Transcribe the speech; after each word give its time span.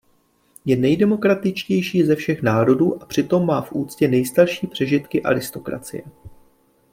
Je 0.65 0.77
nejdemokratičtější 0.77 2.03
ze 2.03 2.15
všech 2.15 2.41
národů 2.41 3.03
a 3.03 3.05
přitom 3.05 3.45
má 3.45 3.61
v 3.61 3.71
úctě 3.71 4.07
nejstarší 4.07 4.67
přežitky 4.67 5.23
aristokracie. 5.23 6.03